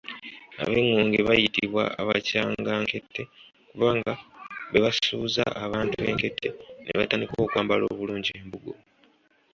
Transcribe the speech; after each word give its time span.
Ab'engonge 0.63 1.19
bayitibwa 1.27 1.83
'abakyangankete' 1.91 3.29
kubanga 3.69 4.13
be 4.71 4.79
basuuza 4.85 5.43
abantu 5.65 5.95
enkete 6.09 6.49
ne 6.83 6.91
batandika 6.99 7.35
okwambala 7.45 7.83
obulungi 7.93 8.31
embugo. 8.41 8.73